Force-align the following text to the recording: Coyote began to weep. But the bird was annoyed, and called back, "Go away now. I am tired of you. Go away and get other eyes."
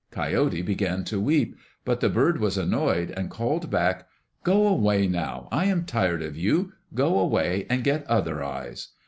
Coyote 0.09 0.63
began 0.63 1.03
to 1.03 1.21
weep. 1.21 1.55
But 1.85 1.99
the 1.99 2.09
bird 2.09 2.39
was 2.39 2.57
annoyed, 2.57 3.11
and 3.11 3.29
called 3.29 3.69
back, 3.69 4.07
"Go 4.43 4.67
away 4.67 5.05
now. 5.05 5.47
I 5.51 5.65
am 5.65 5.85
tired 5.85 6.23
of 6.23 6.35
you. 6.35 6.73
Go 6.95 7.19
away 7.19 7.67
and 7.69 7.83
get 7.83 8.07
other 8.07 8.43
eyes." 8.43 8.87